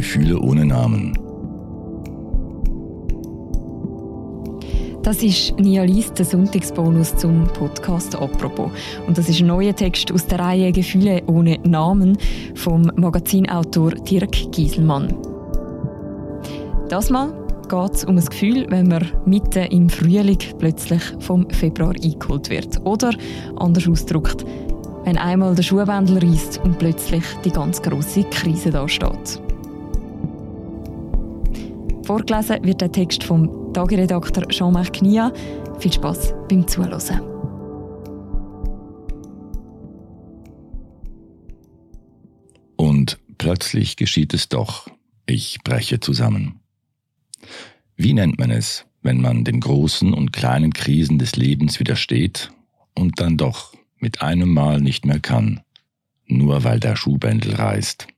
Gefühle 0.00 0.40
ohne 0.40 0.64
Namen. 0.64 1.12
Das 5.02 5.22
ist 5.22 5.58
Nialis, 5.58 6.10
der 6.14 6.24
Sonntagsbonus 6.24 7.16
zum 7.16 7.44
Podcast 7.44 8.16
«Apropos». 8.16 8.70
Und 9.06 9.18
das 9.18 9.28
ist 9.28 9.40
ein 9.40 9.48
neuer 9.48 9.76
Text 9.76 10.10
aus 10.10 10.26
der 10.26 10.38
Reihe 10.38 10.72
«Gefühle 10.72 11.22
ohne 11.26 11.58
Namen» 11.64 12.16
vom 12.54 12.90
Magazinautor 12.96 13.90
Dirk 13.90 14.50
Gieselmann. 14.52 15.14
Das 16.88 17.10
Mal 17.10 17.34
geht 17.68 17.94
es 17.94 18.04
um 18.06 18.16
ein 18.16 18.24
Gefühl, 18.24 18.66
wenn 18.70 18.88
man 18.88 19.06
mitten 19.26 19.64
im 19.64 19.90
Frühling 19.90 20.38
plötzlich 20.58 21.02
vom 21.18 21.46
Februar 21.50 21.92
eingeholt 22.02 22.48
wird. 22.48 22.80
Oder, 22.86 23.10
anders 23.56 23.86
ausgedrückt, 23.86 24.46
wenn 25.04 25.18
einmal 25.18 25.54
der 25.54 25.62
Schuhbändel 25.62 26.26
reißt 26.26 26.62
und 26.64 26.78
plötzlich 26.78 27.24
die 27.44 27.50
ganz 27.50 27.82
große 27.82 28.24
Krise 28.30 28.70
da 28.70 28.88
steht. 28.88 29.42
Vorgelesen 32.10 32.64
wird 32.64 32.80
der 32.80 32.90
Text 32.90 33.22
vom 33.22 33.72
Tageredakteur 33.72 34.48
Jean-Marc 34.48 34.94
Knia. 34.94 35.32
Viel 35.78 35.92
Spaß 35.92 36.34
beim 36.48 36.66
Zuhören. 36.66 37.20
Und 42.74 43.16
plötzlich 43.38 43.94
geschieht 43.94 44.34
es 44.34 44.48
doch. 44.48 44.88
Ich 45.24 45.58
breche 45.62 46.00
zusammen. 46.00 46.58
Wie 47.94 48.12
nennt 48.12 48.40
man 48.40 48.50
es, 48.50 48.86
wenn 49.02 49.20
man 49.20 49.44
den 49.44 49.60
großen 49.60 50.12
und 50.12 50.32
kleinen 50.32 50.72
Krisen 50.72 51.20
des 51.20 51.36
Lebens 51.36 51.78
widersteht 51.78 52.50
und 52.96 53.20
dann 53.20 53.36
doch 53.36 53.72
mit 53.98 54.20
einem 54.20 54.52
Mal 54.52 54.80
nicht 54.80 55.06
mehr 55.06 55.20
kann, 55.20 55.60
nur 56.26 56.64
weil 56.64 56.80
der 56.80 56.96
Schuhbändel 56.96 57.54
reißt? 57.54 58.08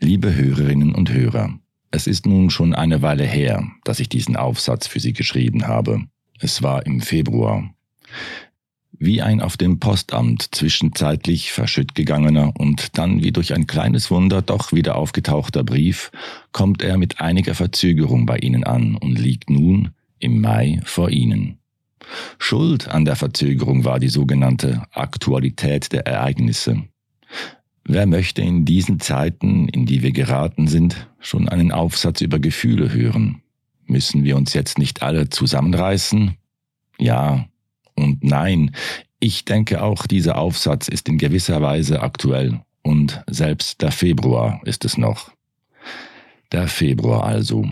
Liebe 0.00 0.34
Hörerinnen 0.34 0.92
und 0.92 1.12
Hörer, 1.12 1.60
es 1.92 2.06
ist 2.06 2.26
nun 2.26 2.50
schon 2.50 2.74
eine 2.74 3.02
Weile 3.02 3.24
her, 3.24 3.68
dass 3.84 4.00
ich 4.00 4.08
diesen 4.08 4.36
Aufsatz 4.36 4.86
für 4.86 4.98
Sie 4.98 5.12
geschrieben 5.12 5.68
habe. 5.68 6.06
Es 6.40 6.62
war 6.62 6.84
im 6.86 7.00
Februar. 7.00 7.70
Wie 8.92 9.20
ein 9.20 9.40
auf 9.40 9.56
dem 9.56 9.78
Postamt 9.78 10.54
zwischenzeitlich 10.54 11.52
verschütt 11.52 11.94
gegangener 11.94 12.52
und 12.56 12.98
dann 12.98 13.22
wie 13.22 13.30
durch 13.30 13.52
ein 13.52 13.66
kleines 13.66 14.10
Wunder 14.10 14.40
doch 14.42 14.72
wieder 14.72 14.96
aufgetauchter 14.96 15.64
Brief, 15.64 16.10
kommt 16.52 16.82
er 16.82 16.96
mit 16.96 17.20
einiger 17.20 17.54
Verzögerung 17.54 18.26
bei 18.26 18.38
Ihnen 18.38 18.64
an 18.64 18.96
und 18.96 19.18
liegt 19.18 19.50
nun 19.50 19.90
im 20.18 20.40
Mai 20.40 20.80
vor 20.84 21.10
Ihnen. 21.10 21.58
Schuld 22.38 22.88
an 22.88 23.04
der 23.04 23.16
Verzögerung 23.16 23.84
war 23.84 24.00
die 24.00 24.08
sogenannte 24.08 24.84
Aktualität 24.92 25.92
der 25.92 26.06
Ereignisse. 26.06 26.84
Wer 27.84 28.06
möchte 28.06 28.42
in 28.42 28.64
diesen 28.64 29.00
Zeiten, 29.00 29.68
in 29.68 29.86
die 29.86 30.02
wir 30.02 30.12
geraten 30.12 30.68
sind, 30.68 31.08
schon 31.18 31.48
einen 31.48 31.72
Aufsatz 31.72 32.20
über 32.20 32.38
Gefühle 32.38 32.92
hören? 32.92 33.42
Müssen 33.86 34.24
wir 34.24 34.36
uns 34.36 34.54
jetzt 34.54 34.78
nicht 34.78 35.02
alle 35.02 35.30
zusammenreißen? 35.30 36.36
Ja 36.98 37.46
und 37.94 38.22
nein. 38.22 38.74
Ich 39.18 39.44
denke 39.44 39.82
auch, 39.82 40.06
dieser 40.06 40.38
Aufsatz 40.38 40.88
ist 40.88 41.08
in 41.08 41.18
gewisser 41.18 41.60
Weise 41.60 42.00
aktuell 42.00 42.60
und 42.82 43.22
selbst 43.28 43.82
der 43.82 43.92
Februar 43.92 44.60
ist 44.64 44.84
es 44.84 44.96
noch. 44.96 45.32
Der 46.52 46.68
Februar 46.68 47.24
also. 47.24 47.68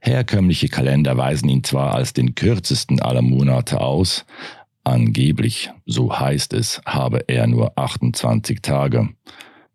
Herkömmliche 0.00 0.68
Kalender 0.68 1.16
weisen 1.16 1.48
ihn 1.48 1.64
zwar 1.64 1.94
als 1.94 2.12
den 2.12 2.34
kürzesten 2.34 3.00
aller 3.02 3.22
Monate 3.22 3.80
aus, 3.80 4.24
Angeblich, 4.88 5.70
so 5.84 6.18
heißt 6.18 6.54
es, 6.54 6.80
habe 6.86 7.28
er 7.28 7.46
nur 7.46 7.78
28 7.78 8.62
Tage. 8.62 9.10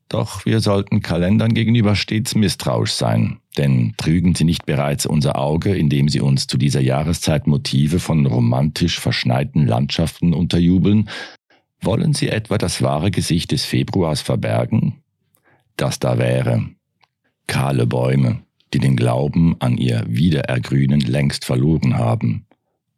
Doch 0.09 0.44
wir 0.47 0.59
sollten 0.59 1.03
Kalendern 1.03 1.53
gegenüber 1.53 1.95
stets 1.95 2.33
misstrauisch 2.33 2.94
sein, 2.94 3.38
denn 3.56 3.94
trügen 3.97 4.34
sie 4.34 4.44
nicht 4.44 4.66
bereits 4.66 5.06
unser 5.06 5.38
Auge, 5.38 5.75
indem 5.75 6.09
sie 6.09 6.19
uns 6.19 6.47
zu 6.47 6.57
dieser 6.57 6.81
Jahreszeit 6.81 7.46
Motive 7.46 8.00
von 8.00 8.25
romantisch 8.25 9.00
verschneiten 9.00 9.68
Landschaften 9.68 10.34
unterjubeln? 10.34 11.07
Wollen 11.79 12.13
sie 12.13 12.29
etwa 12.29 12.57
das 12.57 12.81
wahre 12.81 13.12
Gesicht 13.12 13.52
des 13.52 13.66
Februars 13.66 14.22
verbergen? 14.22 15.03
Das 15.78 16.00
da 16.00 16.18
wäre. 16.18 16.69
Kahle 17.46 17.85
Bäume, 17.85 18.41
die 18.73 18.79
den 18.79 18.96
Glauben 18.96 19.57
an 19.59 19.78
ihr 19.78 20.06
Wiederergrünen 20.07 21.02
längst 21.02 21.46
verloren 21.46 22.00
haben. 22.00 22.47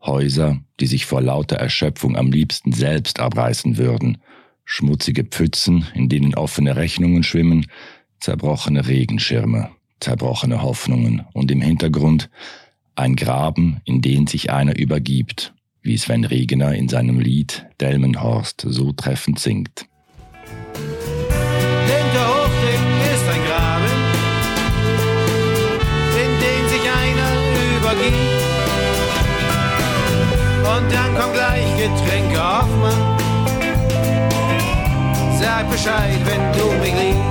Häuser, 0.06 0.60
die 0.80 0.88
sich 0.88 1.06
vor 1.06 1.22
lauter 1.22 1.58
Erschöpfung 1.58 2.18
am 2.18 2.32
liebsten 2.32 2.72
selbst 2.72 3.20
abreißen 3.20 3.78
würden, 3.78 4.18
schmutzige 4.64 5.24
Pfützen, 5.24 5.86
in 5.94 6.10
denen 6.10 6.36
offene 6.36 6.76
Rechnungen 6.76 7.24
schwimmen, 7.24 7.68
zerbrochene 8.20 8.88
Regenschirme, 8.88 9.70
zerbrochene 10.00 10.62
Hoffnungen 10.62 11.26
und 11.34 11.52
im 11.52 11.62
Hintergrund 11.62 12.30
ein 12.96 13.16
Graben, 13.16 13.82
in 13.86 14.02
den 14.02 14.28
sich 14.28 14.52
einer 14.52 14.78
übergibt, 14.78 15.54
wie 15.82 15.98
Sven 15.98 16.24
Regener 16.24 16.74
in 16.74 16.90
seinem 16.90 17.20
Lied 17.20 17.66
Delmenhorst 17.80 18.66
so 18.68 18.92
treffend 18.94 19.40
singt. 19.40 19.88
Sag 35.58 35.72
Bescheid, 35.72 36.20
wenn 36.26 36.52
du 36.52 36.66
mich 36.84 36.94
liebst. 36.94 37.22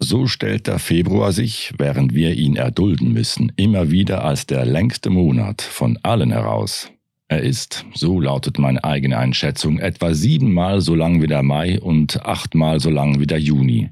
So 0.00 0.26
stellt 0.26 0.66
der 0.66 0.80
Februar 0.80 1.30
sich, 1.30 1.74
während 1.78 2.12
wir 2.12 2.34
ihn 2.34 2.56
erdulden 2.56 3.12
müssen, 3.12 3.52
immer 3.54 3.92
wieder 3.92 4.24
als 4.24 4.46
der 4.46 4.64
längste 4.64 5.10
Monat 5.10 5.62
von 5.62 5.96
allen 6.02 6.32
heraus. 6.32 6.90
Er 7.30 7.42
ist, 7.42 7.86
so 7.94 8.18
lautet 8.18 8.58
meine 8.58 8.82
eigene 8.82 9.16
Einschätzung, 9.16 9.78
etwa 9.78 10.14
siebenmal 10.14 10.80
so 10.80 10.96
lang 10.96 11.22
wie 11.22 11.28
der 11.28 11.44
Mai 11.44 11.80
und 11.80 12.26
achtmal 12.26 12.80
so 12.80 12.90
lang 12.90 13.20
wie 13.20 13.26
der 13.28 13.38
Juni. 13.38 13.90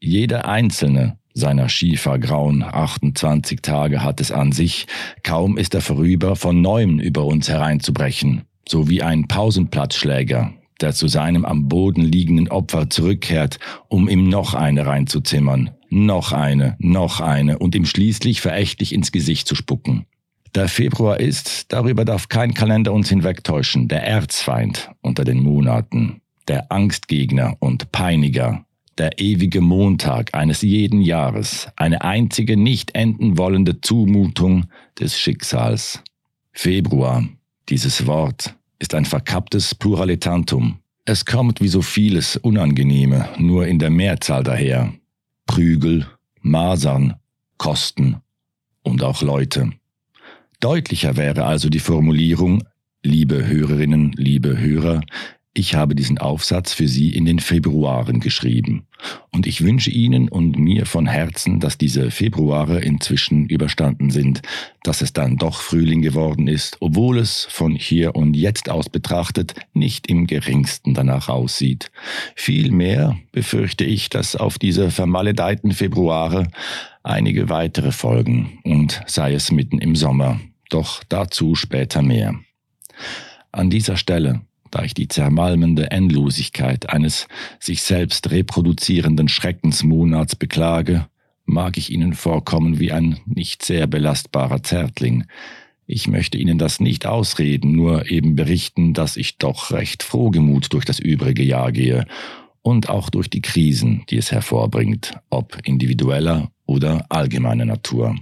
Jeder 0.00 0.48
einzelne 0.48 1.16
seiner 1.34 1.68
schiefergrauen 1.68 2.64
28 2.64 3.62
Tage 3.62 4.02
hat 4.02 4.20
es 4.20 4.32
an 4.32 4.50
sich, 4.50 4.88
kaum 5.22 5.56
ist 5.56 5.76
er 5.76 5.82
vorüber, 5.82 6.34
von 6.34 6.62
neuem 6.62 6.98
über 6.98 7.26
uns 7.26 7.48
hereinzubrechen, 7.48 8.42
so 8.68 8.88
wie 8.88 9.02
ein 9.04 9.28
Pausenplatzschläger, 9.28 10.52
der 10.80 10.94
zu 10.94 11.06
seinem 11.06 11.44
am 11.44 11.68
Boden 11.68 12.02
liegenden 12.02 12.48
Opfer 12.48 12.90
zurückkehrt, 12.90 13.60
um 13.86 14.08
ihm 14.08 14.28
noch 14.28 14.54
eine 14.54 14.84
reinzuzimmern, 14.84 15.70
noch 15.90 16.32
eine, 16.32 16.74
noch 16.80 17.20
eine 17.20 17.60
und 17.60 17.76
ihm 17.76 17.86
schließlich 17.86 18.40
verächtlich 18.40 18.92
ins 18.92 19.12
Gesicht 19.12 19.46
zu 19.46 19.54
spucken. 19.54 20.06
Der 20.54 20.68
Februar 20.68 21.18
ist, 21.18 21.72
darüber 21.72 22.04
darf 22.04 22.28
kein 22.28 22.54
Kalender 22.54 22.92
uns 22.92 23.08
hinwegtäuschen, 23.08 23.88
der 23.88 24.06
Erzfeind 24.06 24.88
unter 25.00 25.24
den 25.24 25.42
Monaten, 25.42 26.20
der 26.46 26.70
Angstgegner 26.70 27.56
und 27.58 27.90
Peiniger, 27.90 28.64
der 28.96 29.18
ewige 29.18 29.60
Montag 29.60 30.32
eines 30.32 30.62
jeden 30.62 31.00
Jahres, 31.00 31.66
eine 31.74 32.02
einzige 32.02 32.56
nicht 32.56 32.94
enden 32.94 33.36
wollende 33.36 33.80
Zumutung 33.80 34.66
des 35.00 35.18
Schicksals. 35.18 36.00
Februar, 36.52 37.24
dieses 37.68 38.06
Wort, 38.06 38.54
ist 38.78 38.94
ein 38.94 39.06
verkapptes 39.06 39.74
Pluralitantum. 39.74 40.78
Es 41.04 41.24
kommt 41.24 41.60
wie 41.60 41.68
so 41.68 41.82
vieles 41.82 42.36
Unangenehme 42.36 43.28
nur 43.38 43.66
in 43.66 43.80
der 43.80 43.90
Mehrzahl 43.90 44.44
daher. 44.44 44.92
Prügel, 45.46 46.06
Masern, 46.42 47.14
Kosten 47.58 48.18
und 48.84 49.02
auch 49.02 49.20
Leute. 49.20 49.72
Deutlicher 50.64 51.18
wäre 51.18 51.44
also 51.44 51.68
die 51.68 51.78
Formulierung, 51.78 52.64
liebe 53.02 53.46
Hörerinnen, 53.46 54.12
liebe 54.16 54.58
Hörer, 54.58 55.02
ich 55.52 55.74
habe 55.74 55.94
diesen 55.94 56.16
Aufsatz 56.16 56.72
für 56.72 56.88
Sie 56.88 57.10
in 57.10 57.26
den 57.26 57.38
Februaren 57.38 58.18
geschrieben. 58.18 58.86
Und 59.30 59.46
ich 59.46 59.62
wünsche 59.62 59.90
Ihnen 59.90 60.30
und 60.30 60.58
mir 60.58 60.86
von 60.86 61.06
Herzen, 61.06 61.60
dass 61.60 61.76
diese 61.76 62.10
Februare 62.10 62.80
inzwischen 62.80 63.46
überstanden 63.46 64.08
sind, 64.08 64.40
dass 64.82 65.02
es 65.02 65.12
dann 65.12 65.36
doch 65.36 65.60
Frühling 65.60 66.00
geworden 66.00 66.48
ist, 66.48 66.78
obwohl 66.80 67.18
es 67.18 67.46
von 67.50 67.74
hier 67.74 68.16
und 68.16 68.34
jetzt 68.34 68.70
aus 68.70 68.88
betrachtet 68.88 69.54
nicht 69.74 70.06
im 70.06 70.26
geringsten 70.26 70.94
danach 70.94 71.28
aussieht. 71.28 71.90
Vielmehr 72.36 73.18
befürchte 73.32 73.84
ich, 73.84 74.08
dass 74.08 74.34
auf 74.34 74.58
diese 74.58 74.90
vermaledeiten 74.90 75.72
Februare 75.72 76.48
einige 77.02 77.50
weitere 77.50 77.92
folgen, 77.92 78.60
und 78.64 79.02
sei 79.06 79.34
es 79.34 79.52
mitten 79.52 79.78
im 79.78 79.94
Sommer. 79.94 80.40
Doch 80.70 81.04
dazu 81.04 81.54
später 81.54 82.02
mehr. 82.02 82.34
An 83.52 83.70
dieser 83.70 83.96
Stelle 83.96 84.42
da 84.74 84.82
ich 84.82 84.92
die 84.92 85.06
zermalmende 85.06 85.92
Endlosigkeit 85.92 86.90
eines 86.90 87.28
sich 87.60 87.82
selbst 87.82 88.32
reproduzierenden 88.32 89.28
Schreckensmonats 89.28 90.34
beklage, 90.34 91.06
mag 91.44 91.76
ich 91.76 91.92
Ihnen 91.92 92.12
vorkommen 92.12 92.80
wie 92.80 92.90
ein 92.90 93.20
nicht 93.24 93.64
sehr 93.64 93.86
belastbarer 93.86 94.64
Zärtling. 94.64 95.26
Ich 95.86 96.08
möchte 96.08 96.38
Ihnen 96.38 96.58
das 96.58 96.80
nicht 96.80 97.06
ausreden, 97.06 97.70
nur 97.70 98.10
eben 98.10 98.34
berichten, 98.34 98.94
dass 98.94 99.16
ich 99.16 99.38
doch 99.38 99.70
recht 99.70 100.02
frohgemut 100.02 100.72
durch 100.72 100.84
das 100.84 100.98
übrige 100.98 101.44
Jahr 101.44 101.70
gehe 101.70 102.04
und 102.62 102.88
auch 102.88 103.10
durch 103.10 103.30
die 103.30 103.42
Krisen, 103.42 104.02
die 104.10 104.16
es 104.16 104.32
hervorbringt, 104.32 105.12
ob 105.30 105.56
individueller 105.62 106.50
oder 106.66 107.06
allgemeiner 107.10 107.64
Natur. 107.64 108.16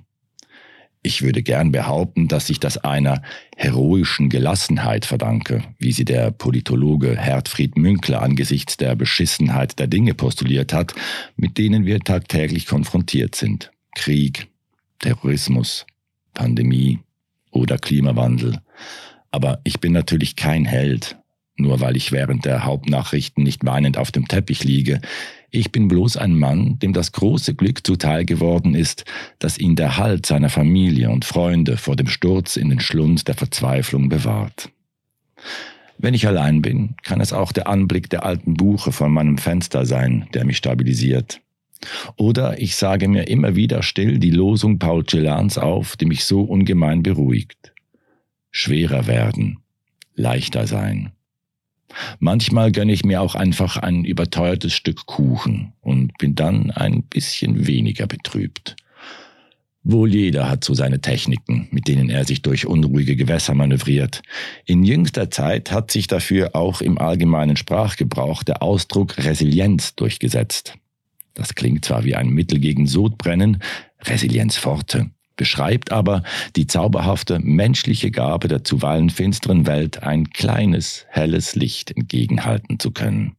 Ich 1.04 1.22
würde 1.22 1.42
gern 1.42 1.72
behaupten, 1.72 2.28
dass 2.28 2.48
ich 2.48 2.60
das 2.60 2.78
einer 2.78 3.22
heroischen 3.56 4.28
Gelassenheit 4.28 5.04
verdanke, 5.04 5.64
wie 5.78 5.90
sie 5.90 6.04
der 6.04 6.30
Politologe 6.30 7.18
Hertfried 7.18 7.76
Münkler 7.76 8.22
angesichts 8.22 8.76
der 8.76 8.94
Beschissenheit 8.94 9.80
der 9.80 9.88
Dinge 9.88 10.14
postuliert 10.14 10.72
hat, 10.72 10.94
mit 11.36 11.58
denen 11.58 11.86
wir 11.86 11.98
tagtäglich 11.98 12.66
konfrontiert 12.66 13.34
sind. 13.34 13.72
Krieg, 13.96 14.46
Terrorismus, 15.00 15.86
Pandemie 16.34 17.00
oder 17.50 17.78
Klimawandel. 17.78 18.60
Aber 19.32 19.60
ich 19.64 19.80
bin 19.80 19.92
natürlich 19.92 20.36
kein 20.36 20.64
Held, 20.64 21.16
nur 21.56 21.80
weil 21.80 21.96
ich 21.96 22.12
während 22.12 22.44
der 22.44 22.64
Hauptnachrichten 22.64 23.42
nicht 23.42 23.64
weinend 23.64 23.98
auf 23.98 24.12
dem 24.12 24.28
Teppich 24.28 24.62
liege. 24.62 25.00
Ich 25.54 25.70
bin 25.70 25.86
bloß 25.86 26.16
ein 26.16 26.34
Mann, 26.34 26.78
dem 26.78 26.94
das 26.94 27.12
große 27.12 27.54
Glück 27.54 27.86
zuteil 27.86 28.24
geworden 28.24 28.74
ist, 28.74 29.04
dass 29.38 29.58
ihn 29.58 29.76
der 29.76 29.98
Halt 29.98 30.24
seiner 30.24 30.48
Familie 30.48 31.10
und 31.10 31.26
Freunde 31.26 31.76
vor 31.76 31.94
dem 31.94 32.06
Sturz 32.06 32.56
in 32.56 32.70
den 32.70 32.80
Schlund 32.80 33.28
der 33.28 33.34
Verzweiflung 33.34 34.08
bewahrt. 34.08 34.70
Wenn 35.98 36.14
ich 36.14 36.26
allein 36.26 36.62
bin, 36.62 36.94
kann 37.02 37.20
es 37.20 37.34
auch 37.34 37.52
der 37.52 37.68
Anblick 37.68 38.08
der 38.08 38.24
alten 38.24 38.54
Buche 38.54 38.92
von 38.92 39.12
meinem 39.12 39.36
Fenster 39.36 39.84
sein, 39.84 40.26
der 40.32 40.46
mich 40.46 40.56
stabilisiert. 40.56 41.42
Oder 42.16 42.58
ich 42.58 42.74
sage 42.74 43.06
mir 43.06 43.28
immer 43.28 43.54
wieder 43.54 43.82
still 43.82 44.18
die 44.18 44.30
Losung 44.30 44.78
Paul 44.78 45.04
Celans 45.04 45.58
auf, 45.58 45.98
die 45.98 46.06
mich 46.06 46.24
so 46.24 46.40
ungemein 46.40 47.02
beruhigt. 47.02 47.74
Schwerer 48.50 49.06
werden, 49.06 49.58
leichter 50.14 50.66
sein. 50.66 51.12
Manchmal 52.18 52.72
gönne 52.72 52.92
ich 52.92 53.04
mir 53.04 53.20
auch 53.20 53.34
einfach 53.34 53.76
ein 53.76 54.04
überteuertes 54.04 54.72
Stück 54.72 55.06
Kuchen 55.06 55.72
und 55.80 56.16
bin 56.18 56.34
dann 56.34 56.70
ein 56.70 57.02
bisschen 57.02 57.66
weniger 57.66 58.06
betrübt. 58.06 58.76
Wohl 59.84 60.14
jeder 60.14 60.48
hat 60.48 60.62
so 60.62 60.74
seine 60.74 61.00
Techniken, 61.00 61.66
mit 61.72 61.88
denen 61.88 62.08
er 62.08 62.24
sich 62.24 62.42
durch 62.42 62.66
unruhige 62.66 63.16
Gewässer 63.16 63.54
manövriert. 63.54 64.22
In 64.64 64.84
jüngster 64.84 65.30
Zeit 65.30 65.72
hat 65.72 65.90
sich 65.90 66.06
dafür 66.06 66.54
auch 66.54 66.80
im 66.80 66.98
allgemeinen 66.98 67.56
Sprachgebrauch 67.56 68.44
der 68.44 68.62
Ausdruck 68.62 69.18
Resilienz 69.18 69.96
durchgesetzt. 69.96 70.74
Das 71.34 71.54
klingt 71.54 71.84
zwar 71.84 72.04
wie 72.04 72.14
ein 72.14 72.28
Mittel 72.28 72.60
gegen 72.60 72.86
Sodbrennen, 72.86 73.60
Resilienz 74.04 74.56
forte, 74.56 75.10
beschreibt 75.36 75.92
aber 75.92 76.22
die 76.56 76.66
zauberhafte 76.66 77.38
menschliche 77.38 78.10
Gabe 78.10 78.48
der 78.48 78.64
zuweilen 78.64 79.10
finsteren 79.10 79.66
Welt, 79.66 80.02
ein 80.02 80.30
kleines, 80.30 81.06
helles 81.08 81.54
Licht 81.54 81.90
entgegenhalten 81.96 82.78
zu 82.78 82.90
können. 82.90 83.36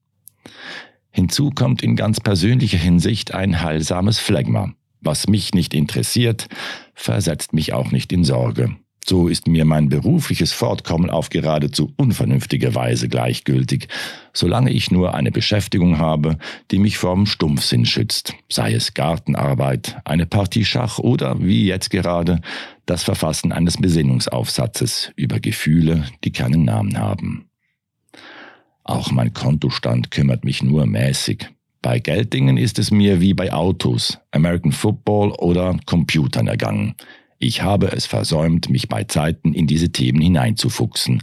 Hinzu 1.11 1.51
kommt 1.51 1.83
in 1.83 1.95
ganz 1.95 2.19
persönlicher 2.19 2.77
Hinsicht 2.77 3.33
ein 3.33 3.61
heilsames 3.61 4.19
Phlegma. 4.19 4.73
Was 4.99 5.27
mich 5.27 5.53
nicht 5.53 5.73
interessiert, 5.73 6.47
versetzt 6.95 7.53
mich 7.53 7.73
auch 7.73 7.91
nicht 7.91 8.11
in 8.11 8.23
Sorge. 8.23 8.75
So 9.05 9.27
ist 9.27 9.47
mir 9.47 9.65
mein 9.65 9.89
berufliches 9.89 10.53
Fortkommen 10.53 11.09
auf 11.09 11.29
geradezu 11.29 11.91
unvernünftige 11.97 12.73
Weise 12.73 13.09
gleichgültig, 13.09 13.89
solange 14.31 14.71
ich 14.71 14.91
nur 14.91 15.13
eine 15.13 15.31
Beschäftigung 15.31 15.97
habe, 15.97 16.37
die 16.71 16.79
mich 16.79 16.97
vom 16.97 17.25
Stumpfsinn 17.25 17.85
schützt, 17.85 18.33
sei 18.49 18.73
es 18.73 18.93
Gartenarbeit, 18.93 19.97
eine 20.05 20.25
Partie 20.25 20.63
Schach 20.63 20.99
oder, 20.99 21.41
wie 21.41 21.65
jetzt 21.65 21.89
gerade, 21.89 22.39
das 22.85 23.03
Verfassen 23.03 23.51
eines 23.51 23.77
Besinnungsaufsatzes 23.77 25.11
über 25.17 25.41
Gefühle, 25.41 26.05
die 26.23 26.31
keinen 26.31 26.63
Namen 26.63 26.97
haben. 26.97 27.49
Auch 28.85 29.11
mein 29.11 29.33
Kontostand 29.33 30.11
kümmert 30.11 30.45
mich 30.45 30.63
nur 30.63 30.85
mäßig. 30.85 31.49
Bei 31.81 31.99
Gelddingen 31.99 32.55
ist 32.55 32.79
es 32.79 32.91
mir 32.91 33.19
wie 33.19 33.33
bei 33.33 33.51
Autos, 33.51 34.17
American 34.31 34.71
Football 34.71 35.31
oder 35.31 35.77
Computern 35.85 36.47
ergangen. 36.47 36.95
Ich 37.43 37.61
habe 37.61 37.91
es 37.91 38.05
versäumt, 38.05 38.69
mich 38.69 38.87
bei 38.87 39.03
Zeiten 39.03 39.53
in 39.53 39.67
diese 39.67 39.91
Themen 39.91 40.21
hineinzufuchsen. 40.21 41.21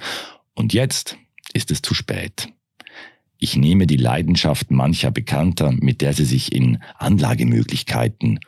Und 0.53 0.75
jetzt 0.75 1.17
ist 1.55 1.71
es 1.71 1.81
zu 1.81 1.95
spät. 1.95 2.53
Ich 3.39 3.57
nehme 3.57 3.87
die 3.87 3.97
Leidenschaft 3.97 4.71
mancher 4.71 5.11
Bekannter, 5.11 5.73
mit 5.73 6.03
der 6.03 6.13
sie 6.13 6.27
sich 6.27 6.53
in 6.53 6.77
Anlagemöglichkeiten, 6.99 8.39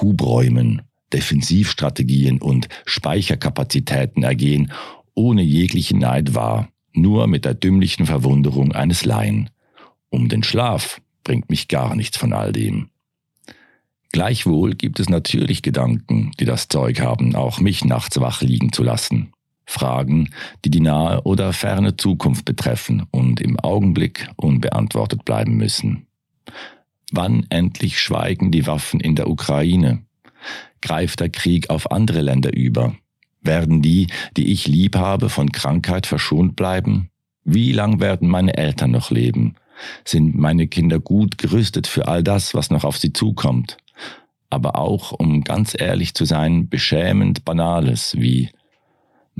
Hubräumen, 0.00 0.82
Defensivstrategien 1.12 2.40
und 2.40 2.68
Speicherkapazitäten 2.84 4.22
ergehen, 4.22 4.70
ohne 5.14 5.42
jeglichen 5.42 5.98
Neid 5.98 6.36
wahr, 6.36 6.68
nur 6.92 7.26
mit 7.26 7.44
der 7.44 7.54
dümmlichen 7.54 8.06
Verwunderung 8.06 8.70
eines 8.70 9.04
Laien. 9.04 9.50
Um 10.08 10.28
den 10.28 10.44
Schlaf 10.44 11.00
bringt 11.24 11.50
mich 11.50 11.66
gar 11.66 11.96
nichts 11.96 12.16
von 12.16 12.32
all 12.32 12.52
dem. 12.52 12.90
Gleichwohl 14.12 14.74
gibt 14.74 15.00
es 15.00 15.08
natürlich 15.08 15.62
Gedanken, 15.62 16.32
die 16.40 16.44
das 16.44 16.68
Zeug 16.68 17.00
haben, 17.00 17.34
auch 17.34 17.60
mich 17.60 17.84
nachts 17.84 18.18
wach 18.20 18.40
liegen 18.40 18.72
zu 18.72 18.82
lassen. 18.82 19.32
Fragen, 19.66 20.30
die 20.64 20.70
die 20.70 20.80
nahe 20.80 21.22
oder 21.24 21.52
ferne 21.52 21.96
Zukunft 21.96 22.46
betreffen 22.46 23.06
und 23.10 23.38
im 23.40 23.60
Augenblick 23.60 24.30
unbeantwortet 24.36 25.26
bleiben 25.26 25.56
müssen. 25.56 26.06
Wann 27.12 27.46
endlich 27.50 28.00
schweigen 28.00 28.50
die 28.50 28.66
Waffen 28.66 29.00
in 29.00 29.14
der 29.14 29.28
Ukraine? 29.28 30.02
Greift 30.80 31.20
der 31.20 31.28
Krieg 31.28 31.68
auf 31.68 31.90
andere 31.90 32.22
Länder 32.22 32.54
über? 32.54 32.94
Werden 33.42 33.82
die, 33.82 34.06
die 34.36 34.52
ich 34.52 34.66
lieb 34.66 34.96
habe, 34.96 35.28
von 35.28 35.52
Krankheit 35.52 36.06
verschont 36.06 36.56
bleiben? 36.56 37.10
Wie 37.44 37.72
lang 37.72 38.00
werden 38.00 38.28
meine 38.28 38.56
Eltern 38.56 38.90
noch 38.90 39.10
leben? 39.10 39.54
Sind 40.04 40.34
meine 40.34 40.66
Kinder 40.66 40.98
gut 40.98 41.38
gerüstet 41.38 41.86
für 41.86 42.08
all 42.08 42.22
das, 42.22 42.54
was 42.54 42.70
noch 42.70 42.84
auf 42.84 42.98
sie 42.98 43.12
zukommt? 43.12 43.76
Aber 44.50 44.76
auch, 44.76 45.12
um 45.12 45.42
ganz 45.44 45.74
ehrlich 45.78 46.14
zu 46.14 46.24
sein, 46.24 46.68
beschämend 46.68 47.44
Banales 47.44 48.14
wie 48.18 48.50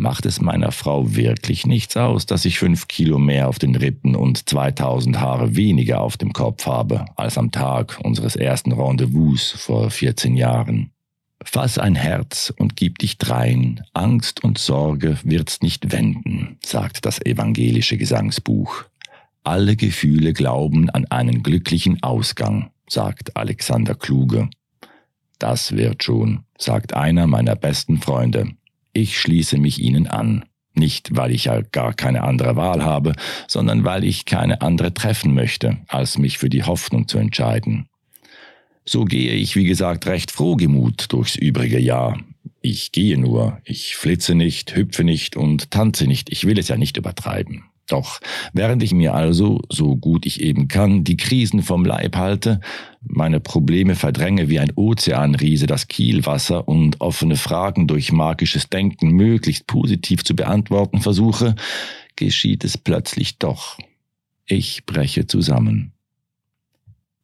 Macht 0.00 0.26
es 0.26 0.40
meiner 0.40 0.70
Frau 0.70 1.16
wirklich 1.16 1.66
nichts 1.66 1.96
aus, 1.96 2.24
dass 2.24 2.44
ich 2.44 2.60
fünf 2.60 2.86
Kilo 2.86 3.18
mehr 3.18 3.48
auf 3.48 3.58
den 3.58 3.74
Rippen 3.74 4.14
und 4.14 4.48
2000 4.48 5.18
Haare 5.18 5.56
weniger 5.56 6.02
auf 6.02 6.16
dem 6.16 6.32
Kopf 6.32 6.66
habe 6.66 7.06
als 7.16 7.36
am 7.36 7.50
Tag 7.50 7.98
unseres 8.04 8.36
ersten 8.36 8.70
Rendezvous 8.70 9.50
vor 9.50 9.90
14 9.90 10.36
Jahren? 10.36 10.92
Fass 11.42 11.78
ein 11.78 11.96
Herz 11.96 12.54
und 12.56 12.76
gib 12.76 13.00
dich 13.00 13.18
drein, 13.18 13.82
Angst 13.92 14.44
und 14.44 14.58
Sorge 14.58 15.18
wird's 15.24 15.62
nicht 15.62 15.90
wenden, 15.90 16.58
sagt 16.64 17.04
das 17.04 17.20
evangelische 17.20 17.96
Gesangsbuch. 17.96 18.84
Alle 19.42 19.74
Gefühle 19.74 20.32
glauben 20.32 20.90
an 20.90 21.06
einen 21.06 21.42
glücklichen 21.42 22.04
Ausgang, 22.04 22.70
sagt 22.88 23.36
Alexander 23.36 23.96
Kluge. 23.96 24.48
Das 25.38 25.76
wird 25.76 26.02
schon, 26.02 26.44
sagt 26.56 26.94
einer 26.94 27.26
meiner 27.26 27.54
besten 27.54 27.98
Freunde. 27.98 28.52
Ich 28.92 29.20
schließe 29.20 29.58
mich 29.58 29.80
ihnen 29.80 30.06
an. 30.06 30.44
Nicht, 30.74 31.16
weil 31.16 31.32
ich 31.32 31.44
ja 31.46 31.60
gar 31.60 31.92
keine 31.92 32.22
andere 32.22 32.54
Wahl 32.56 32.84
habe, 32.84 33.14
sondern 33.48 33.84
weil 33.84 34.04
ich 34.04 34.24
keine 34.24 34.62
andere 34.62 34.94
treffen 34.94 35.34
möchte, 35.34 35.78
als 35.88 36.18
mich 36.18 36.38
für 36.38 36.48
die 36.48 36.62
Hoffnung 36.62 37.08
zu 37.08 37.18
entscheiden. 37.18 37.88
So 38.84 39.04
gehe 39.04 39.32
ich, 39.32 39.56
wie 39.56 39.64
gesagt, 39.64 40.06
recht 40.06 40.30
frohgemut 40.30 41.12
durchs 41.12 41.36
übrige 41.36 41.80
Jahr. 41.80 42.18
Ich 42.60 42.92
gehe 42.92 43.18
nur, 43.18 43.60
ich 43.64 43.96
flitze 43.96 44.34
nicht, 44.34 44.74
hüpfe 44.74 45.04
nicht 45.04 45.36
und 45.36 45.70
tanze 45.70 46.06
nicht, 46.06 46.30
ich 46.30 46.46
will 46.46 46.58
es 46.58 46.68
ja 46.68 46.76
nicht 46.76 46.96
übertreiben. 46.96 47.64
Doch 47.88 48.20
während 48.52 48.82
ich 48.82 48.92
mir 48.92 49.14
also, 49.14 49.62
so 49.70 49.96
gut 49.96 50.26
ich 50.26 50.42
eben 50.42 50.68
kann, 50.68 51.04
die 51.04 51.16
Krisen 51.16 51.62
vom 51.62 51.84
Leib 51.84 52.16
halte, 52.16 52.60
meine 53.00 53.40
Probleme 53.40 53.94
verdränge 53.94 54.48
wie 54.48 54.58
ein 54.58 54.72
Ozeanriese 54.74 55.66
das 55.66 55.88
Kielwasser 55.88 56.68
und 56.68 57.00
offene 57.00 57.36
Fragen 57.36 57.86
durch 57.86 58.12
magisches 58.12 58.68
Denken 58.68 59.10
möglichst 59.12 59.66
positiv 59.66 60.22
zu 60.22 60.36
beantworten 60.36 61.00
versuche, 61.00 61.56
geschieht 62.14 62.64
es 62.64 62.76
plötzlich 62.76 63.38
doch. 63.38 63.78
Ich 64.44 64.84
breche 64.84 65.26
zusammen. 65.26 65.92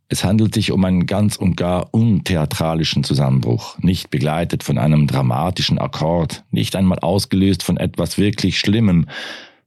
Es 0.09 0.25
handelt 0.25 0.55
sich 0.55 0.71
um 0.71 0.85
einen 0.85 1.07
ganz 1.07 1.37
und 1.37 1.57
gar 1.57 1.93
untheatralischen 1.93 3.05
Zusammenbruch, 3.05 3.79
nicht 3.79 4.11
begleitet 4.11 4.63
von 4.63 4.79
einem 4.79 5.07
dramatischen 5.07 5.79
Akkord, 5.79 6.45
nicht 6.51 6.77
einmal 6.77 7.01
ausgelöst 7.01 7.63
von 7.63 7.77
etwas 7.77 8.17
wirklich 8.17 8.59
Schlimmem, 8.59 9.07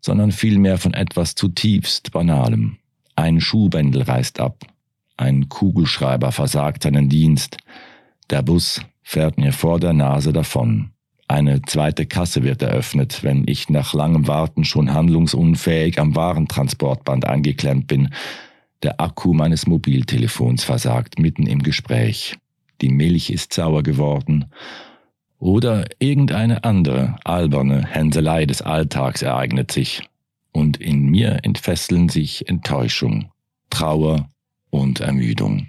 sondern 0.08 0.32
vielmehr 0.32 0.78
von 0.78 0.94
etwas 0.94 1.36
zutiefst 1.36 2.14
Banalem. 2.14 2.78
Ein 3.18 3.42
Schuhbändel 3.42 4.04
reißt 4.04 4.40
ab, 4.40 4.64
ein 5.18 5.50
Kugelschreiber 5.50 6.32
versagt 6.32 6.84
seinen 6.84 7.10
Dienst, 7.10 7.58
der 8.30 8.42
Bus 8.42 8.82
fährt 9.04 9.38
mir 9.38 9.52
vor 9.52 9.80
der 9.82 9.92
Nase 9.94 10.32
davon, 10.32 10.92
Eine 11.28 11.62
zweite 11.62 12.06
Kasse 12.06 12.44
wird 12.44 12.62
eröffnet, 12.62 13.22
wenn 13.22 13.44
ich 13.48 13.68
nach 13.68 13.94
langem 13.94 14.28
Warten 14.28 14.64
schon 14.64 14.94
handlungsunfähig 14.94 16.00
am 16.00 16.16
Warentransportband 16.16 17.26
angeklemmt 17.26 17.88
bin. 17.88 18.14
Der 18.84 19.02
Akku 19.02 19.34
meines 19.34 19.68
Mobiltelefons 19.68 20.64
versagt 20.64 21.20
mitten 21.20 21.46
im 21.46 21.64
Gespräch. 21.64 22.38
Die 22.80 22.88
Milch 22.88 23.30
ist 23.30 23.52
sauer 23.52 23.84
geworden. 23.84 24.46
Oder 25.40 25.86
irgendeine 26.00 26.64
andere 26.64 27.16
alberne 27.24 27.86
Hänselei 27.86 28.46
des 28.46 28.62
Alltags 28.62 29.22
ereignet 29.22 29.72
sich. 29.72 30.02
Und 30.52 30.78
in 30.78 31.06
mir 31.06 31.40
entfesseln 31.44 32.10
sich 32.10 32.50
Enttäuschung, 32.50 33.32
Trauer 33.70 34.30
und 34.72 35.00
Ermüdung. 35.00 35.68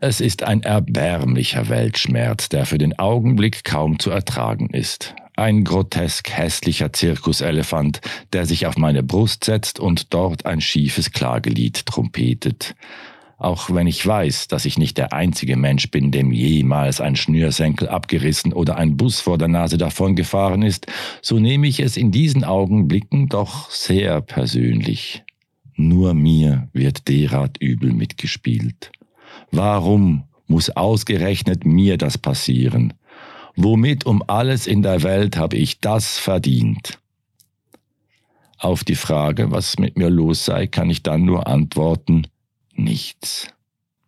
Es 0.00 0.20
ist 0.20 0.42
ein 0.42 0.62
erbärmlicher 0.62 1.68
Weltschmerz, 1.68 2.48
der 2.48 2.66
für 2.66 2.78
den 2.78 2.98
Augenblick 2.98 3.64
kaum 3.64 3.98
zu 3.98 4.10
ertragen 4.10 4.68
ist. 4.70 5.14
Ein 5.34 5.64
grotesk 5.64 6.30
hässlicher 6.30 6.92
Zirkuselefant, 6.92 8.00
der 8.32 8.46
sich 8.46 8.66
auf 8.66 8.76
meine 8.76 9.02
Brust 9.02 9.44
setzt 9.44 9.80
und 9.80 10.12
dort 10.12 10.46
ein 10.46 10.60
schiefes 10.60 11.10
Klagelied 11.10 11.86
trompetet. 11.86 12.76
Auch 13.36 13.68
wenn 13.70 13.86
ich 13.86 14.06
weiß, 14.06 14.48
dass 14.48 14.64
ich 14.64 14.78
nicht 14.78 14.96
der 14.96 15.12
einzige 15.12 15.56
Mensch 15.56 15.90
bin, 15.90 16.10
dem 16.10 16.32
jemals 16.32 17.00
ein 17.00 17.16
Schnürsenkel 17.16 17.88
abgerissen 17.88 18.52
oder 18.52 18.76
ein 18.76 18.96
Bus 18.96 19.20
vor 19.20 19.38
der 19.38 19.48
Nase 19.48 19.76
davongefahren 19.76 20.62
ist, 20.62 20.86
so 21.20 21.38
nehme 21.38 21.66
ich 21.66 21.80
es 21.80 21.96
in 21.96 22.12
diesen 22.12 22.44
Augenblicken 22.44 23.28
doch 23.28 23.70
sehr 23.70 24.20
persönlich. 24.20 25.24
Nur 25.76 26.14
mir 26.14 26.68
wird 26.72 27.08
derart 27.08 27.58
übel 27.58 27.92
mitgespielt. 27.92 28.92
Warum 29.50 30.24
muss 30.46 30.70
ausgerechnet 30.70 31.64
mir 31.64 31.98
das 31.98 32.16
passieren? 32.16 32.94
Womit 33.56 34.06
um 34.06 34.22
alles 34.26 34.66
in 34.66 34.82
der 34.82 35.02
Welt 35.02 35.36
habe 35.36 35.56
ich 35.56 35.80
das 35.80 36.18
verdient? 36.18 36.98
Auf 38.58 38.84
die 38.84 38.94
Frage, 38.94 39.50
was 39.50 39.78
mit 39.78 39.98
mir 39.98 40.10
los 40.10 40.44
sei, 40.44 40.66
kann 40.66 40.90
ich 40.90 41.02
dann 41.02 41.24
nur 41.24 41.46
antworten, 41.46 42.26
nichts. 42.78 43.48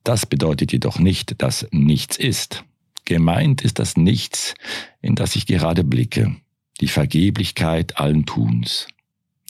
Das 0.05 0.27
bedeutet 0.27 0.73
jedoch 0.73 0.99
nicht, 0.99 1.43
dass 1.43 1.67
nichts 1.73 2.17
ist. 2.17 2.65
Gemeint 3.05 3.63
ist 3.63 3.79
das 3.79 3.97
Nichts, 3.97 4.55
in 5.01 5.15
das 5.15 5.37
ich 5.37 5.47
gerade 5.47 5.85
blicke, 5.85 6.37
die 6.81 6.89
Vergeblichkeit 6.89 7.99
allen 7.99 8.27
Tuns, 8.27 8.89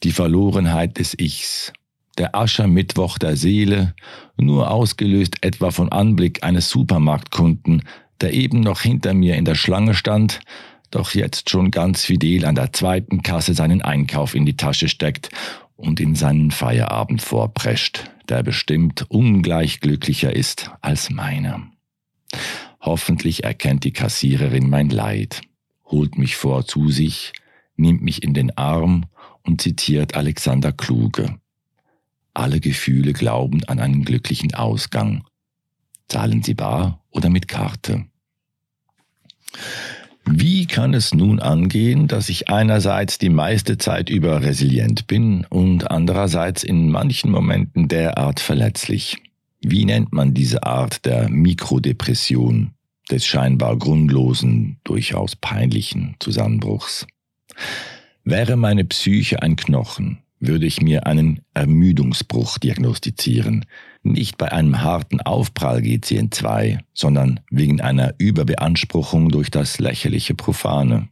die 0.02 0.12
Verlorenheit 0.12 0.98
des 0.98 1.18
Ichs, 1.18 1.72
der 2.18 2.34
Aschermittwoch 2.34 3.18
der 3.18 3.36
Seele, 3.36 3.94
nur 4.36 4.70
ausgelöst 4.70 5.36
etwa 5.42 5.70
von 5.70 5.90
Anblick 5.90 6.42
eines 6.44 6.70
Supermarktkunden, 6.70 7.82
der 8.20 8.32
eben 8.32 8.60
noch 8.60 8.80
hinter 8.80 9.14
mir 9.14 9.36
in 9.36 9.44
der 9.44 9.54
Schlange 9.54 9.94
stand, 9.94 10.40
doch 10.90 11.12
jetzt 11.12 11.50
schon 11.50 11.70
ganz 11.70 12.04
fidel 12.04 12.44
an 12.44 12.54
der 12.54 12.72
zweiten 12.72 13.22
Kasse 13.22 13.54
seinen 13.54 13.82
Einkauf 13.82 14.34
in 14.34 14.46
die 14.46 14.56
Tasche 14.56 14.88
steckt 14.88 15.30
und 15.76 16.00
in 16.00 16.14
seinen 16.14 16.50
Feierabend 16.50 17.22
vorprescht, 17.22 18.10
der 18.28 18.42
bestimmt 18.42 19.06
ungleich 19.08 19.80
glücklicher 19.80 20.34
ist 20.34 20.70
als 20.80 21.10
meiner. 21.10 21.70
Hoffentlich 22.80 23.44
erkennt 23.44 23.84
die 23.84 23.92
Kassiererin 23.92 24.68
mein 24.68 24.90
Leid, 24.90 25.42
holt 25.84 26.18
mich 26.18 26.36
vor 26.36 26.66
zu 26.66 26.90
sich, 26.90 27.32
nimmt 27.76 28.02
mich 28.02 28.22
in 28.22 28.34
den 28.34 28.56
Arm 28.56 29.06
und 29.42 29.60
zitiert 29.60 30.14
Alexander 30.14 30.72
Kluge. 30.72 31.38
Alle 32.34 32.60
Gefühle 32.60 33.12
glauben 33.12 33.64
an 33.64 33.78
einen 33.78 34.04
glücklichen 34.04 34.54
Ausgang. 34.54 35.24
Zahlen 36.08 36.42
Sie 36.42 36.54
bar 36.54 37.02
oder 37.10 37.30
mit 37.30 37.48
Karte? 37.48 38.06
Kann 40.76 40.92
es 40.92 41.14
nun 41.14 41.40
angehen, 41.40 42.06
dass 42.06 42.28
ich 42.28 42.50
einerseits 42.50 43.16
die 43.16 43.30
meiste 43.30 43.78
Zeit 43.78 44.10
über 44.10 44.42
resilient 44.42 45.06
bin 45.06 45.46
und 45.48 45.90
andererseits 45.90 46.62
in 46.62 46.90
manchen 46.90 47.30
Momenten 47.30 47.88
derart 47.88 48.40
verletzlich? 48.40 49.16
Wie 49.62 49.86
nennt 49.86 50.12
man 50.12 50.34
diese 50.34 50.64
Art 50.64 51.06
der 51.06 51.30
Mikrodepression, 51.30 52.72
des 53.10 53.24
scheinbar 53.24 53.78
grundlosen, 53.78 54.76
durchaus 54.84 55.34
peinlichen 55.34 56.14
Zusammenbruchs? 56.20 57.06
Wäre 58.24 58.56
meine 58.56 58.84
Psyche 58.84 59.40
ein 59.40 59.56
Knochen, 59.56 60.18
würde 60.40 60.66
ich 60.66 60.82
mir 60.82 61.06
einen 61.06 61.40
Ermüdungsbruch 61.54 62.58
diagnostizieren. 62.58 63.64
Nicht 64.02 64.38
bei 64.38 64.52
einem 64.52 64.82
harten 64.82 65.20
Aufprall 65.20 65.82
geht 65.82 66.04
sie 66.04 66.16
in 66.16 66.30
zwei, 66.30 66.78
sondern 66.94 67.40
wegen 67.50 67.80
einer 67.80 68.14
Überbeanspruchung 68.18 69.30
durch 69.30 69.50
das 69.50 69.78
lächerliche 69.78 70.34
Profane. 70.34 71.08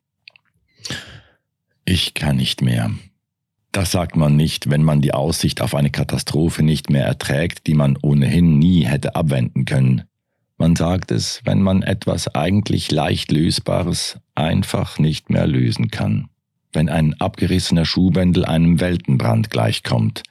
Ich 1.84 2.14
kann 2.14 2.36
nicht 2.36 2.62
mehr. 2.62 2.90
Das 3.72 3.90
sagt 3.90 4.16
man 4.16 4.36
nicht, 4.36 4.70
wenn 4.70 4.84
man 4.84 5.00
die 5.00 5.14
Aussicht 5.14 5.60
auf 5.60 5.74
eine 5.74 5.90
Katastrophe 5.90 6.62
nicht 6.62 6.90
mehr 6.90 7.04
erträgt, 7.04 7.66
die 7.66 7.74
man 7.74 7.98
ohnehin 8.00 8.58
nie 8.58 8.84
hätte 8.84 9.16
abwenden 9.16 9.64
können. 9.64 10.04
Man 10.56 10.76
sagt 10.76 11.10
es, 11.10 11.40
wenn 11.44 11.60
man 11.60 11.82
etwas 11.82 12.32
eigentlich 12.34 12.92
leicht 12.92 13.32
Lösbares 13.32 14.18
einfach 14.36 14.98
nicht 15.00 15.28
mehr 15.30 15.48
lösen 15.48 15.90
kann 15.90 16.28
wenn 16.74 16.88
ein 16.88 17.14
abgerissener 17.20 17.84
Schuhbändel 17.84 18.44
einem 18.44 18.80
Weltenbrand 18.80 19.50
gleichkommt, 19.50 20.22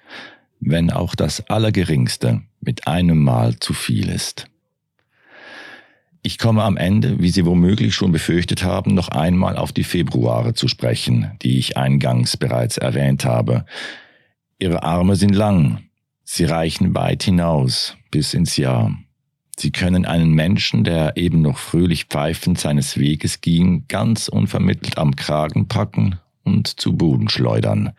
wenn 0.60 0.92
auch 0.92 1.16
das 1.16 1.50
Allergeringste 1.50 2.42
mit 2.62 2.88
einem 2.88 3.20
Mal 3.24 3.60
zu 3.60 3.74
viel 3.74 4.10
ist. 4.10 4.48
Ich 6.22 6.38
komme 6.38 6.64
am 6.64 6.78
Ende, 6.78 7.20
wie 7.20 7.30
Sie 7.30 7.46
womöglich 7.46 7.94
schon 7.96 8.14
befürchtet 8.14 8.64
haben, 8.64 8.94
noch 8.94 9.10
einmal 9.10 9.58
auf 9.58 9.74
die 9.74 9.84
Februare 9.84 10.54
zu 10.54 10.70
sprechen, 10.70 11.32
die 11.42 11.58
ich 11.58 11.76
eingangs 11.76 12.38
bereits 12.38 12.78
erwähnt 12.78 13.26
habe. 13.26 13.66
Ihre 14.58 14.84
Arme 14.84 15.18
sind 15.18 15.36
lang, 15.36 15.84
sie 16.24 16.46
reichen 16.46 16.96
weit 16.96 17.24
hinaus 17.24 17.98
bis 18.10 18.34
ins 18.34 18.56
Jahr. 18.56 18.98
Sie 19.58 19.72
können 19.72 20.06
einen 20.06 20.32
Menschen, 20.32 20.86
der 20.86 21.18
eben 21.18 21.42
noch 21.42 21.58
fröhlich 21.58 22.06
pfeifend 22.06 22.58
seines 22.58 22.98
Weges 22.98 23.42
ging, 23.42 23.86
ganz 23.90 24.30
unvermittelt 24.30 24.98
am 24.98 25.18
Kragen 25.18 25.68
packen 25.68 26.20
und 26.44 26.80
zu 26.80 26.96
Boden 26.96 27.30
schleudern. 27.30 27.94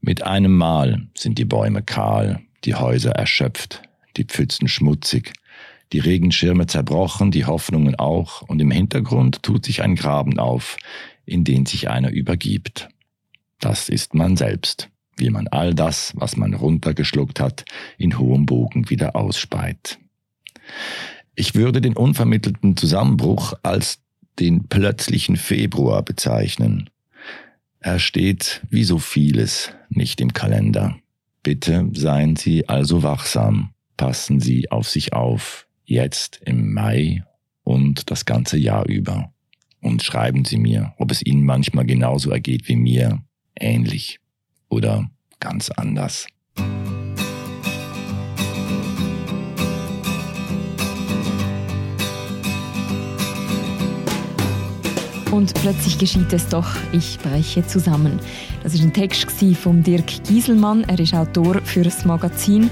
Mit 0.00 0.22
einem 0.22 0.56
Mal 0.56 1.08
sind 1.14 1.38
die 1.38 1.44
Bäume 1.44 1.82
kahl, 1.82 2.40
die 2.64 2.74
Häuser 2.74 3.12
erschöpft, 3.12 3.82
die 4.16 4.24
Pfützen 4.24 4.68
schmutzig, 4.68 5.32
die 5.92 5.98
Regenschirme 6.00 6.66
zerbrochen, 6.66 7.30
die 7.30 7.44
Hoffnungen 7.44 7.94
auch, 7.94 8.42
und 8.42 8.60
im 8.60 8.70
Hintergrund 8.70 9.42
tut 9.42 9.64
sich 9.64 9.82
ein 9.82 9.94
Graben 9.94 10.38
auf, 10.38 10.76
in 11.24 11.44
den 11.44 11.66
sich 11.66 11.88
einer 11.88 12.10
übergibt. 12.10 12.88
Das 13.60 13.88
ist 13.88 14.14
man 14.14 14.36
selbst, 14.36 14.88
wie 15.16 15.30
man 15.30 15.48
all 15.48 15.74
das, 15.74 16.12
was 16.16 16.36
man 16.36 16.54
runtergeschluckt 16.54 17.40
hat, 17.40 17.64
in 17.98 18.18
hohem 18.18 18.46
Bogen 18.46 18.90
wieder 18.90 19.16
ausspeit. 19.16 19.98
Ich 21.34 21.54
würde 21.54 21.80
den 21.80 21.96
unvermittelten 21.96 22.76
Zusammenbruch 22.76 23.54
als 23.62 24.00
den 24.38 24.68
plötzlichen 24.68 25.36
Februar 25.36 26.02
bezeichnen. 26.02 26.90
Er 27.86 28.00
steht 28.00 28.66
wie 28.68 28.82
so 28.82 28.98
vieles 28.98 29.70
nicht 29.90 30.20
im 30.20 30.32
Kalender. 30.32 30.98
Bitte 31.44 31.88
seien 31.94 32.34
Sie 32.34 32.68
also 32.68 33.04
wachsam, 33.04 33.74
passen 33.96 34.40
Sie 34.40 34.72
auf 34.72 34.88
sich 34.88 35.12
auf, 35.12 35.68
jetzt 35.84 36.40
im 36.44 36.72
Mai 36.72 37.22
und 37.62 38.10
das 38.10 38.24
ganze 38.24 38.58
Jahr 38.58 38.88
über. 38.88 39.32
Und 39.80 40.02
schreiben 40.02 40.44
Sie 40.44 40.56
mir, 40.56 40.94
ob 40.98 41.12
es 41.12 41.24
Ihnen 41.24 41.44
manchmal 41.44 41.86
genauso 41.86 42.32
ergeht 42.32 42.66
wie 42.66 42.74
mir, 42.74 43.22
ähnlich 43.54 44.18
oder 44.68 45.08
ganz 45.38 45.70
anders. 45.70 46.26
Und 55.36 55.52
plötzlich 55.60 55.98
geschieht 55.98 56.32
es 56.32 56.48
doch, 56.48 56.66
ich 56.92 57.18
breche 57.18 57.66
zusammen. 57.66 58.18
Das 58.62 58.72
ist 58.72 58.82
ein 58.82 58.94
Text 58.94 59.30
von 59.60 59.82
Dirk 59.82 60.24
Gieselmann. 60.24 60.84
Er 60.84 60.98
ist 60.98 61.12
Autor 61.12 61.60
für 61.62 61.82
das 61.82 62.06
Magazin. 62.06 62.70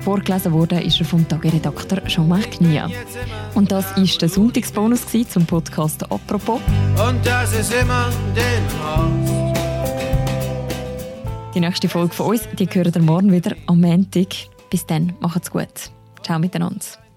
Vorgelesen 0.00 0.52
wurde 0.52 0.82
ist 0.82 1.00
er 1.00 1.06
vom 1.06 1.26
Tageredakteur 1.26 2.04
Jean-Marc 2.04 2.50
Knia. 2.50 2.90
Und 3.54 3.72
das 3.72 3.96
ist 3.96 4.20
der 4.20 4.28
Sonntagsbonus 4.28 5.06
zum 5.30 5.46
Podcast 5.46 6.04
«Apropos». 6.12 6.60
Und 7.08 7.24
das 7.24 7.58
ist 7.58 7.72
immer 7.72 8.10
den 8.36 8.64
Horst. 8.82 9.54
Die 11.54 11.60
nächste 11.60 11.88
Folge 11.88 12.14
von 12.14 12.26
uns, 12.26 12.42
die 12.58 12.66
hören 12.66 12.92
ihr 12.94 13.02
morgen 13.02 13.32
wieder 13.32 13.56
am 13.64 13.80
Montag. 13.80 14.28
Bis 14.68 14.84
dann, 14.84 15.14
macht's 15.20 15.50
gut. 15.50 15.90
Ciao 16.22 16.38
miteinander. 16.38 17.07